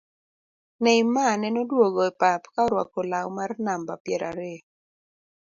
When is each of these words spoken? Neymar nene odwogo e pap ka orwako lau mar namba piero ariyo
Neymar 0.83 1.33
nene 1.39 1.59
odwogo 1.63 2.01
e 2.09 2.11
pap 2.21 2.41
ka 2.53 2.59
orwako 2.67 2.99
lau 3.11 3.27
mar 3.37 3.51
namba 3.65 3.93
piero 4.03 4.25
ariyo 4.31 4.63